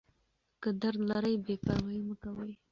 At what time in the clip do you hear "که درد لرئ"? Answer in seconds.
0.61-1.35